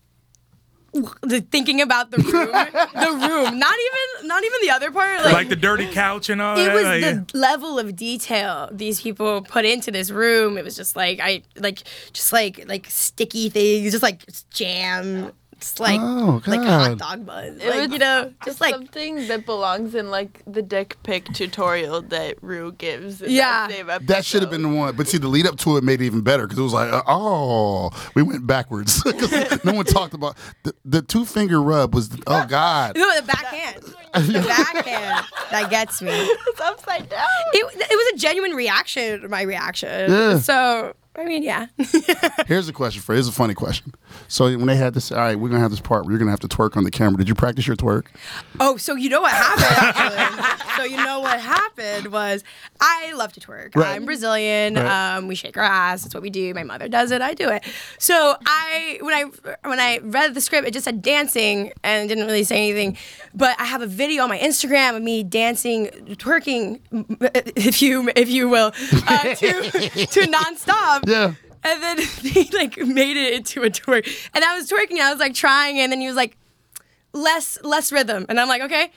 [1.23, 2.33] the thinking about the room,
[2.95, 6.41] the room, not even not even the other part, like, Like the dirty couch and
[6.41, 6.75] all it that.
[6.75, 10.57] was like, the level of detail these people put into this room.
[10.57, 11.83] It was just like I like
[12.15, 16.89] just like like sticky things, just like jam, just like Oh, like God.
[16.89, 20.63] hot dog buns, like was you know, just like something that belongs in like the
[20.63, 23.21] dick pic tutorial that Rue gives.
[23.23, 23.69] In Yeah.
[23.87, 24.95] that, That should have been the one.
[24.97, 26.93] But see, the lead up to it made it even better because it was like,
[26.93, 29.03] uh, oh, we went backwards.
[29.03, 32.11] 'Cause no one talked about the, the two finger rub was.
[32.27, 32.97] Oh God.
[32.97, 33.83] no the backhand,
[34.15, 36.11] the backhand that gets me.
[36.13, 37.27] It's upside down.
[37.53, 40.11] It, it was a genuine reaction to my reaction.
[40.11, 40.39] Yeah.
[40.39, 41.67] So I mean, yeah.
[42.47, 43.17] Here's a question for you.
[43.17, 43.93] Here's a funny question.
[44.29, 46.31] So when they had this, all right, we're gonna have this part where you're gonna
[46.31, 47.19] have to twerk on the camera.
[47.19, 48.07] Did you practice your twerk?
[48.61, 50.15] Oh, so you know what happened?
[50.17, 52.45] Actually, so you know what happened was
[52.81, 53.75] I love to twerk.
[53.75, 53.97] Right.
[53.97, 54.75] I'm Brazilian.
[54.75, 55.17] Right.
[55.17, 56.03] Um, we shake our ass.
[56.03, 56.55] That's what we do.
[56.55, 57.21] My mother does it.
[57.21, 57.65] I do it.
[57.99, 59.25] So I when I
[59.69, 62.97] when I read the script, it just said dancing and didn't really say anything.
[63.35, 66.81] But I have a video on my Instagram of me dancing, twerking,
[67.57, 68.73] if you if you will,
[69.09, 71.08] uh, to to nonstop.
[71.09, 71.33] Yeah.
[71.65, 75.01] And then he like made it into a twerk, and I was twerking.
[75.01, 76.37] I was like trying, and then he was like,
[77.13, 78.83] less less rhythm, and I'm like, okay.
[78.85, 78.91] And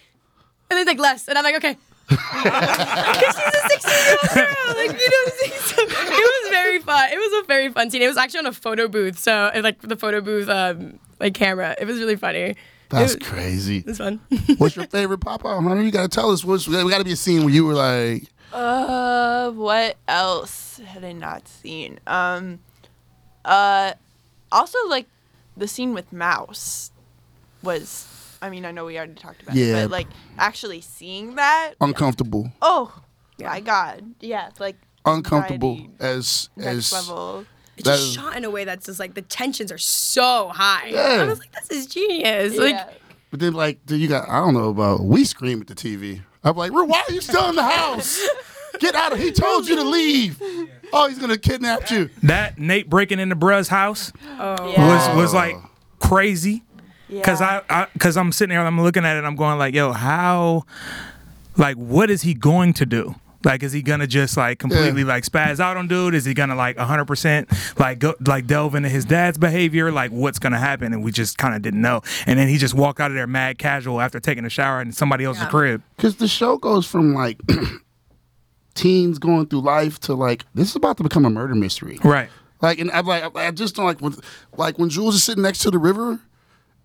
[0.69, 1.77] then he's like less, and I'm like, okay.
[2.11, 5.25] Because she's a 16 year old girl, like you know.
[5.61, 7.09] So it was very fun.
[7.11, 8.01] It was a very fun scene.
[8.01, 11.33] It was actually on a photo booth, so and, like the photo booth um like
[11.33, 11.75] camera.
[11.79, 12.55] It was really funny.
[12.89, 13.77] That's it, was- crazy.
[13.77, 14.19] It was fun.
[14.57, 15.85] What's your favorite pop out, honey?
[15.85, 16.43] You gotta tell us.
[16.43, 21.11] What's, we gotta be a scene where you were like, Uh, what else had I
[21.13, 21.99] not seen?
[22.07, 22.59] Um,
[23.45, 23.93] uh,
[24.51, 25.07] also like
[25.57, 26.91] the scene with Mouse
[27.63, 28.07] was.
[28.43, 31.73] I mean, I know we already talked about it, but like actually seeing that.
[31.79, 33.01] uncomfortable, Oh,
[33.39, 37.45] my God, yeah, like uncomfortable anxiety, as next as level.
[37.77, 40.49] It's That just is- shot in a way that's just like the tensions are so
[40.49, 40.87] high.
[40.87, 41.21] Yeah.
[41.21, 42.57] I was like, this is genius.
[42.57, 42.89] Like, yeah.
[43.29, 46.21] But then, like, dude, you got, I don't know about, we scream at the TV.
[46.43, 48.19] I'm like, "Rue, why are you still in the house?
[48.79, 50.41] Get out of He told you to leave.
[50.93, 52.09] Oh, he's going to kidnap you.
[52.23, 54.71] that Nate breaking into Bruh's house oh.
[54.71, 54.87] Yeah.
[54.87, 55.55] was was like
[55.99, 56.63] crazy.
[57.23, 57.61] Cause Yeah.
[57.69, 59.75] I, I, cause I'm sitting there, and I'm looking at it, and I'm going like,
[59.75, 60.63] yo, how,
[61.57, 63.15] like, what is he going to do?
[63.43, 66.13] Like, is he gonna just like completely like spaz out on dude?
[66.13, 67.49] Is he gonna like 100 percent
[67.79, 69.91] like go like delve into his dad's behavior?
[69.91, 70.93] Like, what's gonna happen?
[70.93, 72.01] And we just kind of didn't know.
[72.25, 74.91] And then he just walked out of there mad casual after taking a shower in
[74.91, 75.81] somebody else's crib.
[75.95, 77.39] Because the show goes from, like,
[78.73, 81.99] teens going through life to, like, this is about to become a murder mystery.
[82.03, 82.29] Right.
[82.61, 84.15] Like, and I'm like, I I just don't like when,
[84.55, 86.19] like when Jules is sitting next to the river,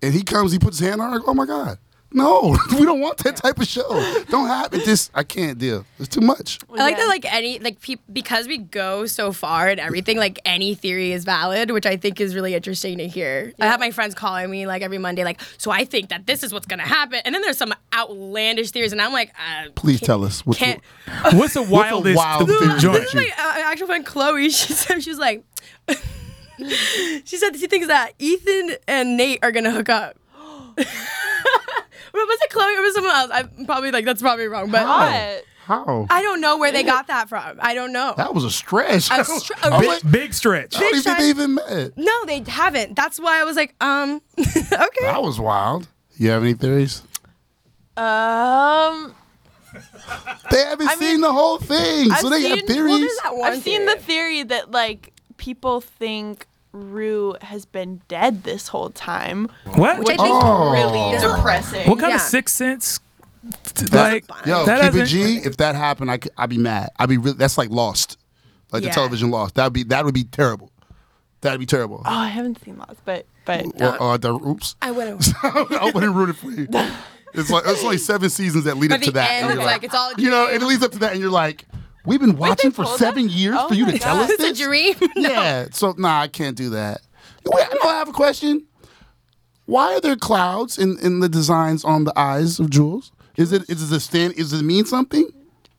[0.01, 1.19] and he comes, he puts his hand on her.
[1.19, 1.77] Like, oh my god,
[2.13, 3.87] no, we don't want that type of show.
[4.29, 4.85] Don't have it.
[4.85, 5.85] This I can't deal.
[5.99, 6.59] It's too much.
[6.69, 7.03] I like Yeah.
[7.03, 11.11] that, like any, like peop because we go so far and everything, like any theory
[11.11, 13.53] is valid, which I think is really interesting to hear.
[13.59, 16.43] I have my friends calling me like every Monday, like, so I think that this
[16.43, 19.99] is what's gonna happen, and then there's some outlandish theories, and I'm like, uh, Please
[19.99, 20.45] tell us.
[20.45, 20.81] What's can't.
[21.33, 22.99] What's the wildest wild theory joint?
[23.01, 24.49] This is my uh, actual friend Chloe.
[24.57, 25.43] She said she was like,
[27.25, 30.17] she said she thinks that Ethan and Nate are gonna hook up.
[32.25, 33.31] was it Chloe or was it someone else?
[33.33, 35.43] I'm probably like that's probably wrong, but What?
[35.65, 36.07] How?
[36.09, 37.59] I don't know where they got that from.
[37.61, 38.13] I don't know.
[38.15, 39.09] That was a stretch.
[39.11, 40.77] A I str- don't- a I'm big- like, Big stretch.
[40.77, 41.19] I don't even think stretch.
[41.19, 41.97] they even met.
[41.97, 42.95] No, they haven't.
[42.95, 44.61] That's why I was like, um, okay.
[45.01, 45.89] That was wild.
[46.17, 47.01] You have any theories?
[47.97, 49.13] Um,
[50.51, 52.91] They haven't seen the whole thing, so I've they have theories.
[52.91, 58.43] Well, that one I've seen the theory that like people think Rue has been dead
[58.43, 59.99] this whole time, What?
[59.99, 60.71] Which I think Oh.
[60.71, 61.89] really depressing.
[61.89, 62.15] what kind Yeah.
[62.17, 62.99] of sixth sense?
[63.75, 65.37] t- That- like Yo, that keep it G.
[65.37, 66.89] If that happened, I could, I'd be mad.
[66.99, 67.37] I'd be really.
[67.37, 68.17] That's like Lost,
[68.71, 69.55] like the television Lost.
[69.55, 70.69] That'd be that would be terrible.
[71.41, 72.01] That'd be terrible.
[72.05, 74.75] oh, I haven't seen Lost, but but Or, or the oops.
[74.81, 75.29] I wouldn't.
[75.43, 76.67] I wouldn't root it for you.
[77.33, 79.29] It's like it's only seven seasons that lead By up to that.
[79.31, 81.11] end, and it's you're like, it's all you know, and it leads up to that,
[81.11, 81.65] and you're like,
[82.07, 83.31] we've been watching for seven us?
[83.31, 84.23] years Oh for you my to tell God.
[84.23, 84.59] us It's a this.
[84.59, 84.95] dream.
[85.15, 85.29] No.
[85.29, 85.67] Yeah.
[85.71, 87.01] So nah, I can't do that.
[87.45, 88.65] Wait, no, I have a question.
[89.65, 93.11] Why are there clouds in, in the designs on the eyes of Jules?
[93.35, 94.33] Is it is it a stand?
[94.33, 95.29] Is it mean something?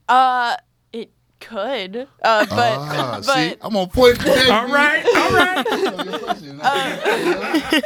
[0.09, 0.57] Uh,
[0.93, 1.11] it
[1.41, 2.07] could.
[2.23, 4.49] Uh, but Ah, see, I'm on point today.
[4.51, 5.67] All right, all right.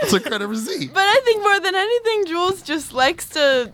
[0.03, 0.93] It's a credit receipt.
[0.93, 3.73] but I think more than anything, Jules just likes to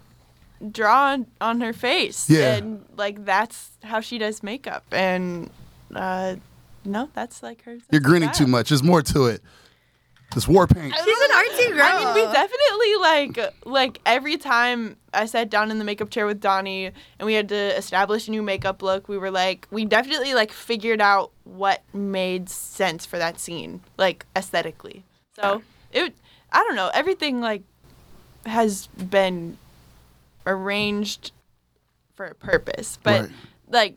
[0.70, 2.28] draw on, on her face.
[2.28, 2.56] Yeah.
[2.56, 4.84] And like that's how she does makeup.
[4.92, 5.50] And
[5.94, 6.36] uh,
[6.84, 7.78] no, that's like her.
[7.90, 8.70] You're grinning too much.
[8.70, 9.42] There's more to it.
[10.34, 10.94] This war paint.
[10.94, 11.80] She's an artsy girl.
[11.82, 16.26] I mean, we definitely like like every time I sat down in the makeup chair
[16.26, 19.86] with Donnie and we had to establish a new makeup look, we were like, we
[19.86, 25.02] definitely like figured out what made sense for that scene, like aesthetically.
[25.34, 26.14] So it,
[26.52, 27.62] I don't know, everything like
[28.44, 29.56] has been
[30.48, 31.32] arranged
[32.14, 33.30] for a purpose, but Right.
[33.70, 33.96] like.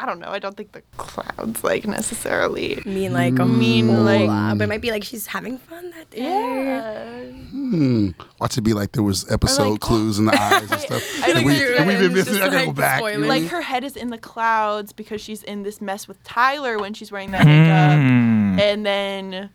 [0.00, 0.28] I don't know.
[0.28, 4.68] I don't think the clouds like necessarily mean like a mean like uh, but it
[4.68, 6.20] might be like she's having fun that day.
[6.22, 7.22] yeah.
[7.32, 8.10] Hmm.
[8.40, 11.02] Watch it be like there was episode like- clues in the eyes and stuff.
[11.24, 12.36] I And think we, you're and we've been missing.
[12.36, 12.98] I gotta go like back.
[12.98, 13.26] spoilers.
[13.26, 16.94] like her head is in the clouds because she's in this mess with Tyler when
[16.94, 19.50] she's wearing that makeup, Mm, and then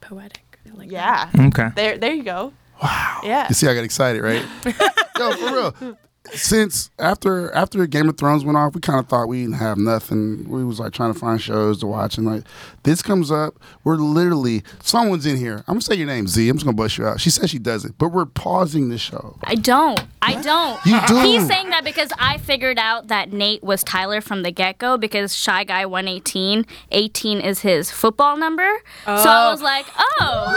[0.00, 0.60] Poetic.
[0.74, 1.70] Like yeah, okay.
[1.74, 2.52] there there you go.
[2.82, 3.20] Wow.
[3.24, 3.46] Yeah.
[3.48, 4.44] You see, I got excited, right?
[5.18, 5.96] Yo, for real.
[6.32, 9.78] Since after after Game of Thrones went off, we kind of thought we didn't have
[9.78, 10.48] nothing.
[10.48, 12.44] We was like trying to find shows to watch, and like
[12.82, 13.58] this comes up.
[13.82, 15.58] We're literally someone's in here.
[15.66, 16.48] I'm gonna say your name, Z.
[16.48, 17.20] I'm just gonna bust you out.
[17.20, 19.38] She says she doesn't, but we're pausing the show.
[19.44, 20.04] I don't.
[20.20, 20.84] I don't.
[20.84, 21.20] You do.
[21.22, 24.98] He's saying that because I figured out that Nate was Tyler from the get go
[24.98, 28.68] because Shy Guy 118, 18 is his football number.
[29.06, 29.50] So I oh.
[29.50, 29.86] was like,
[30.20, 30.54] oh.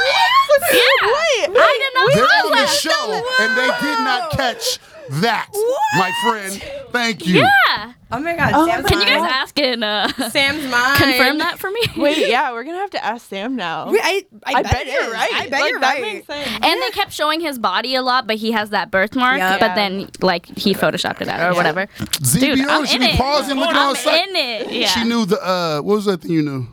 [0.73, 0.91] Yeah.
[1.01, 4.79] Wait, I didn't know They're on the show, and they did not catch
[5.21, 5.49] that,
[5.97, 6.53] my friend.
[6.91, 7.39] Thank you.
[7.39, 7.93] Yeah.
[8.13, 10.97] Oh my god, Sam's Can you guys ask in uh, Sam's mind?
[10.97, 11.79] confirm that for me?
[11.97, 13.89] Wait, yeah, we're gonna have to ask Sam now.
[13.89, 15.29] Wait, I, I, I bet, bet you're right.
[15.33, 16.01] I bet Like, you're right.
[16.01, 16.49] makes sense.
[16.61, 19.37] And they kept showing his body a lot, but he has that birthmark.
[19.37, 19.59] Yep.
[19.61, 19.75] But Yeah.
[19.75, 21.87] then, like, he photoshopped it out or whatever.
[21.99, 23.17] ZBO, Dude, I'm she in be it.
[23.17, 24.27] pausing, looking I'm on site.
[24.29, 24.71] in it.
[24.71, 24.87] Yeah.
[24.87, 26.67] She knew the uh, what was that thing you knew?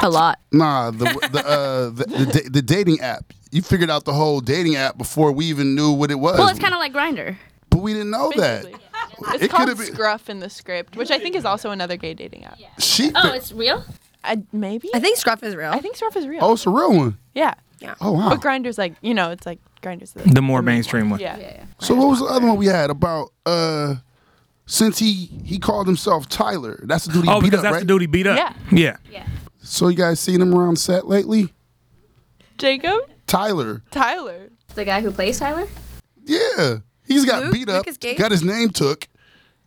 [0.00, 0.38] a lot.
[0.52, 2.04] Nah, the the uh, the,
[2.44, 3.32] the, the dating app.
[3.52, 6.36] You figured out the whole dating app before we even knew what it was.
[6.38, 7.36] Well, it's kind of like Grindr.
[7.74, 8.64] But we didn't know that.
[8.64, 8.80] Basically.
[9.34, 11.96] It's It called could've been- Scruff in the script, which I think is also another
[11.96, 12.58] gay dating app.
[12.78, 13.10] She.
[13.14, 13.84] Oh, it's real?
[14.22, 14.88] I, maybe.
[14.94, 15.70] I think Scruff is real.
[15.70, 16.42] I think Scruff is real.
[16.44, 17.18] oh, it's a real one.
[17.34, 17.54] yeah.
[17.80, 17.94] Yeah.
[18.00, 18.30] Oh wow.
[18.30, 21.20] But Grindr's like you know it's like Grindr's the, The more mainstream one.
[21.20, 21.36] yeah.
[21.36, 21.64] yeah, yeah.
[21.80, 23.30] So what was the other one we had about?
[23.44, 23.96] uh
[24.64, 27.72] Since he he called himself Tyler, that's the dude he Oh, beat because up, that's
[27.74, 27.80] right?
[27.80, 28.38] the dude he beat up.
[28.38, 28.54] Yeah.
[28.72, 28.96] Yeah.
[29.10, 29.26] Yeah.
[29.62, 31.52] So you guys seen him around set lately?
[32.56, 33.82] Jacob Tyler.
[33.90, 34.50] Tyler.
[34.74, 35.66] The guy who plays Tyler?
[36.24, 37.52] Yeah, he's got Luke?
[37.52, 38.14] beat up, Luke is gay?
[38.16, 39.06] got his name took,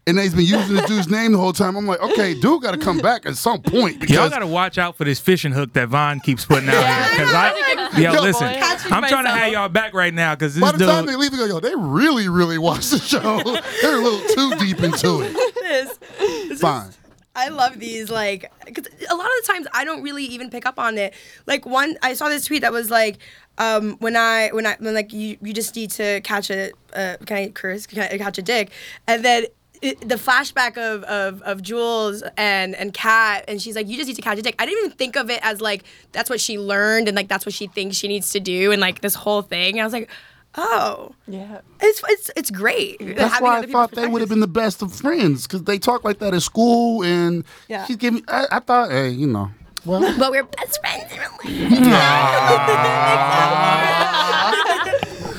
[0.06, 1.76] and he's been using the dude's name the whole time.
[1.76, 4.78] I'm like, okay, dude, got to come back at some point because Y'all gotta watch
[4.78, 7.10] out for this fishing hook that Vaughn keeps putting out here.
[7.12, 8.60] Because I, yo, Yo, listen, boy.
[8.95, 11.32] I'm trying to have y'all back right now because this by the time they leave,
[11.32, 13.19] they go, yo, they really, really watch the show.
[13.82, 15.34] They're a little too deep into it.
[15.34, 16.91] This- this is- Fine.
[17.38, 20.65] I love these like cause a lot of the times I don't really even pick
[20.65, 21.13] up on it.
[21.45, 23.19] Like one I saw this tweet that was like
[23.60, 27.17] um, when I when I when like you you just need to catch a uh,
[27.28, 28.71] can I curse can I catch a dick
[29.08, 29.45] and then
[29.84, 34.08] it, the flashback of, of of Jules and and Kat and she's like you just
[34.08, 34.56] need to catch a dick.
[34.58, 37.45] I didn't even think of it as like that's what she learned and like that's
[37.45, 39.76] what she thinks she needs to do and like this whole thing.
[39.76, 40.10] And I was like,
[40.58, 41.62] oh, Yeah.
[41.82, 42.98] it's it's it's great.
[43.00, 45.78] That's having why I thought they would have been the best of friends because they
[45.80, 47.04] talk like that at school.
[47.04, 47.86] And Yeah.
[47.86, 48.24] she's giving.
[48.28, 49.52] I, I thought, hey, you know,
[49.86, 51.20] well, But we're best friends in
[51.80, 51.88] real.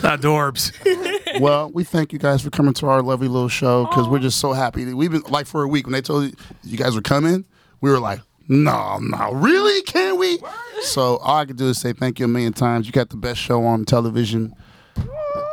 [0.02, 1.40] Adorbs.
[1.40, 4.38] well, we thank you guys for coming to our lovely little show because we're just
[4.38, 4.92] so happy.
[4.94, 7.44] We've been like for a week when they told you, you guys were coming,
[7.80, 9.82] we were like, no, no, really?
[9.82, 10.38] Can we?
[10.82, 12.86] So all I can do is say thank you a million times.
[12.86, 14.54] You got the best show on television.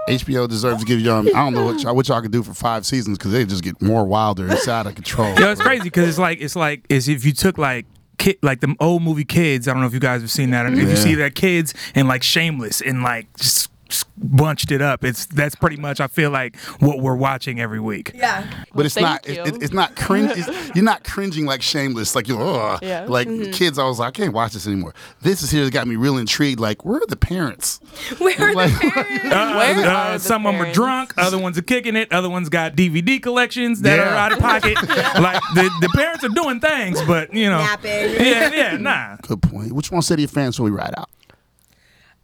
[0.08, 1.28] HBO deserves to give y'all.
[1.30, 3.64] I don't know what y'all, what y'all can do for five seasons because they just
[3.64, 4.48] get more wilder.
[4.52, 5.34] It's out of control.
[5.40, 7.86] Yo, it's crazy because it's like it's like as if you took like
[8.18, 9.68] kid like the old movie Kids.
[9.68, 10.66] I don't know if you guys have seen that.
[10.72, 13.70] If you see that Kids and like Shameless and like just
[14.18, 15.04] bunched it up.
[15.04, 18.12] It's that's pretty much I feel like what we're watching every week.
[18.16, 18.50] Yeah.
[18.74, 19.28] But it's not.
[19.28, 20.32] It, it- it's not cringe.
[20.36, 22.16] It's, you're not cringing like shameless.
[22.16, 22.42] Like you're.
[22.42, 22.80] Ugh.
[22.82, 23.06] Yeah.
[23.08, 24.94] Like kids, I was like, I can't watch this anymore.
[25.22, 26.60] This is here that got me real intrigued.
[26.60, 27.80] Like, where are the parents?
[28.18, 29.26] Where are Like- the parents?
[29.26, 32.12] Uh, Where uh, are the some of them are drunk, other ones are kicking it,
[32.12, 34.14] other ones got DVD collections that Yeah.
[34.14, 34.76] are out of pocket.
[35.20, 37.92] like the, the parents are doing things, but you know, Napping.
[37.92, 39.18] yeah, yeah, nah.
[39.22, 39.72] Good point.
[39.74, 41.10] Which one say to your fans when we ride out?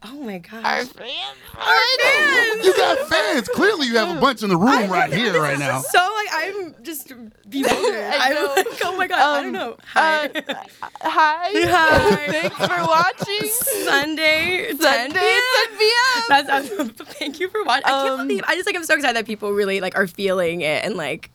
[0.04, 0.64] Oh my gosh.
[0.66, 2.66] Our fans.
[2.66, 3.48] You got fans.
[3.50, 5.80] Clearly, you have a bunch in the room right here, right now.
[5.82, 7.14] So like I'm just
[7.48, 8.04] bewildered.
[8.20, 8.54] I'm know.
[8.56, 9.78] like, oh my god, I don't Um, know.
[9.94, 10.26] Hi.
[10.28, 10.54] Uh,
[11.02, 11.52] hi.
[11.54, 12.28] Hi.
[12.32, 13.48] Thanks for watching.
[13.48, 15.78] Sunday, Sunday, 10 p.m.
[15.78, 16.24] p.m.
[16.30, 17.86] That's, uh, thank you for watching.
[17.86, 18.44] I can't Um, believe.
[18.48, 18.76] I just like.
[18.76, 21.30] I'm so excited that people really like are feeling it and like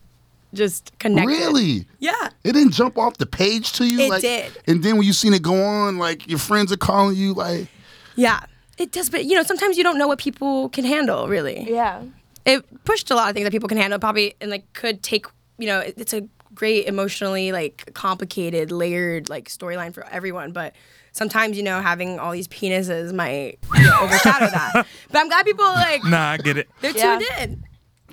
[0.55, 1.29] just connected.
[1.29, 1.87] Really?
[2.01, 2.31] Yeah.
[2.43, 4.01] It didn't jump off the page to you?
[4.01, 4.51] It like, did.
[4.67, 7.69] And then when you seen it go on, like your friends are calling you, like,
[8.17, 8.41] Yeah.
[8.79, 11.29] It does, but you know, sometimes you don't know what people can handle.
[11.29, 11.67] Really.
[11.71, 12.03] Yeah.
[12.45, 13.99] It pushed a lot of things that people can handle.
[13.99, 15.27] Probably and like could take.
[15.59, 16.23] You know, it- it's a
[16.55, 20.75] great emotionally like complicated, layered like storyline for everyone, but.
[21.12, 25.47] Sometimes you know having all these penises might you know, overshadow that, but I'm glad
[25.47, 26.69] people like Nah, I get it.
[26.83, 27.19] they're Yeah.
[27.19, 27.65] tuned in.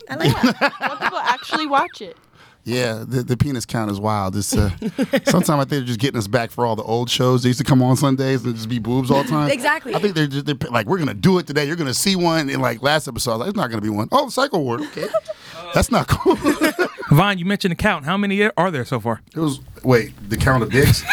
[0.10, 0.99] I like that.
[1.02, 2.15] People actually watch it.
[2.65, 4.36] Yeah, the, the penis count is wild.
[4.36, 4.69] It's uh,
[5.26, 7.43] sometimes I think they're just getting us back for all the old shows.
[7.43, 9.52] They used to come on Sundays and just be boobs all the time.
[9.52, 9.93] Exactly.
[9.93, 11.65] I think they're just they're like, we're gonna do it today.
[11.65, 12.49] You're gonna see one.
[12.49, 14.08] And like last episode, I was like, it's not gonna be one.
[14.12, 14.82] Oh, Psycho Ward.
[14.82, 15.08] Okay,
[15.73, 16.36] that's not cool.
[17.12, 18.06] Vaughn, you mentioned the count.
[18.06, 19.21] How many are there so far?
[19.36, 21.04] it was wait the count of dicks.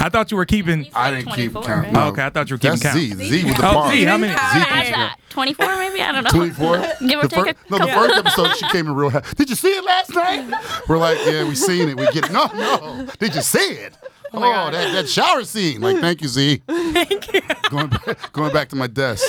[0.00, 0.86] I thought you were keeping.
[0.94, 1.84] I didn't keep 24, count.
[1.84, 1.92] right?
[1.92, 2.06] No.
[2.08, 2.98] Okay, I thought you were keeping That's count.
[2.98, 3.14] Z.
[3.28, 3.92] Z with the Oh, bar.
[3.92, 4.32] Z, how many?
[4.32, 4.96] Z Can I keeps add count.
[4.96, 5.16] that?
[5.30, 6.00] 24 maybe?
[6.02, 6.30] I don't know.
[6.30, 6.76] 24?
[6.78, 7.94] Give or The take fir- a no, the couple.
[7.94, 9.34] first episode she came in real happy.
[9.36, 10.82] Did you see it last night?
[10.88, 11.96] We're like, yeah, we seen it.
[11.96, 12.32] We get it.
[12.32, 13.06] No, no.
[13.18, 13.96] Did you see it?
[14.32, 15.80] Oh, that, that shower scene.
[15.80, 16.62] Like, thank you, Z.
[16.68, 17.40] Thank you.
[17.68, 19.24] Going back, going back to my desk.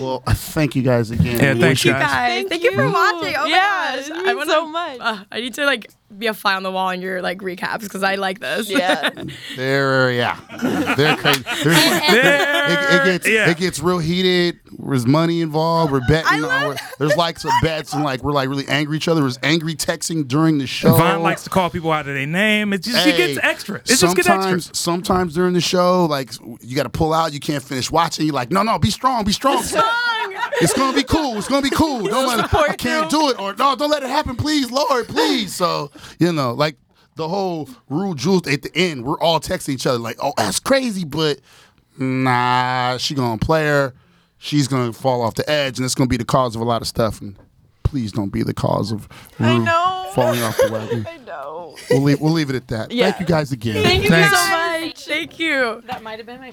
[0.00, 1.38] Well, thank you guys again.
[1.40, 2.02] Yeah, We thanks, wish you- guys.
[2.02, 2.28] guys.
[2.30, 2.72] Thank Thank, you.
[2.72, 3.34] for watching.
[3.38, 4.10] Oh Yeah, my it gosh.
[4.16, 4.96] means I wanna, so much.
[5.00, 7.80] Uh, I need to like be a fly on the wall in your like recaps
[7.80, 8.68] because I like this.
[8.70, 9.10] Yeah.
[9.56, 10.94] They're, uh, yeah.
[10.96, 11.42] They're crazy.
[11.64, 13.50] There's- it, it gets Yeah.
[13.50, 14.58] it gets real heated.
[14.78, 15.92] There's money involved.
[15.92, 16.26] We're betting.
[16.26, 19.08] I love we're- there's like some bets and like we're like really angry at each
[19.08, 19.20] other.
[19.22, 20.94] There's angry texting during the show.
[20.94, 22.72] Vaughn likes to call people out of their name.
[22.72, 23.76] It just she gets extra.
[23.76, 24.74] It just gets sometimes, extra.
[24.76, 27.32] sometimes during the show, like you got to pull out.
[27.32, 28.26] You can't finish watching.
[28.26, 29.62] You're like, no, no, be strong, be strong.
[30.62, 31.36] It's gonna be cool.
[31.36, 32.06] It's gonna be cool.
[32.08, 35.08] Don't let it, I can't do it, or no, don't let it happen, please, Lord,
[35.08, 35.54] please.
[35.54, 36.76] So you know, like
[37.16, 40.60] the whole Rue Jules at the end, we're all texting each other like, oh, that's
[40.60, 41.40] crazy, but
[41.98, 43.94] nah, she gonna play her.
[44.38, 46.82] She's gonna fall off the edge, and it's gonna be the cause of a lot
[46.82, 47.20] of stuff.
[47.20, 47.36] And
[47.82, 50.10] please don't be the cause of I Rue know.
[50.14, 51.06] falling off the wagon.
[51.10, 51.76] I know.
[51.90, 52.90] We'll leave, we'll leave it at that.
[52.90, 53.10] Yeah.
[53.10, 53.82] Thank you guys again.
[53.82, 54.36] Thank you Thanks.
[54.36, 55.06] so much.
[55.06, 55.82] Thank you.
[55.86, 56.52] That might have been my